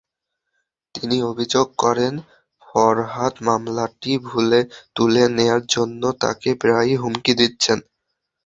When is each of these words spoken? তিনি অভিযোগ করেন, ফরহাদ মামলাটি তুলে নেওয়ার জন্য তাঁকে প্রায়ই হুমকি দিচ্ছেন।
তিনি 0.95 1.17
অভিযোগ 1.31 1.67
করেন, 1.83 2.13
ফরহাদ 2.67 3.33
মামলাটি 3.47 4.13
তুলে 4.95 5.23
নেওয়ার 5.37 5.63
জন্য 5.73 6.01
তাঁকে 6.21 6.49
প্রায়ই 6.61 6.95
হুমকি 7.01 7.33
দিচ্ছেন। 7.39 7.79